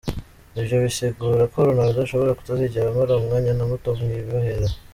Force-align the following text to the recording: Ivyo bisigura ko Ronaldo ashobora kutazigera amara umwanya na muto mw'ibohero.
Ivyo 0.59 0.75
bisigura 0.83 1.43
ko 1.53 1.57
Ronaldo 1.67 1.97
ashobora 2.01 2.37
kutazigera 2.37 2.87
amara 2.89 3.19
umwanya 3.21 3.51
na 3.53 3.65
muto 3.69 3.89
mw'ibohero. 4.03 4.67